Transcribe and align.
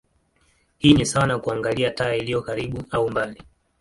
Hii 0.77 0.93
ni 0.93 1.05
sawa 1.05 1.27
na 1.27 1.39
kuangalia 1.39 1.91
taa 1.91 2.13
iliyo 2.15 2.41
karibu 2.41 2.83
au 2.91 3.09
mbali. 3.09 3.43